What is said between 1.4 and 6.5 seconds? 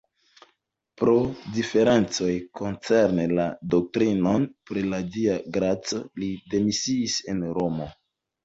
diferencoj koncerne la doktrinon pri la Dia graco li